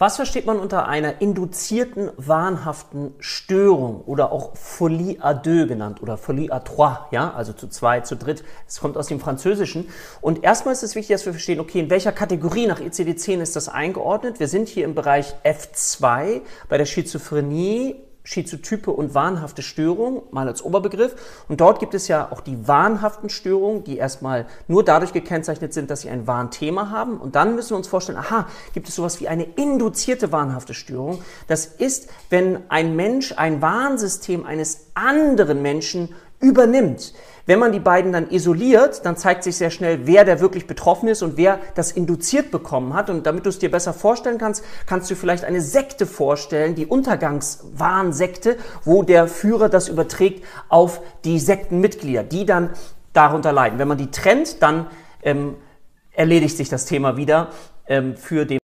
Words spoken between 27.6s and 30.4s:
wir uns vorstellen, aha, gibt es sowas wie eine induzierte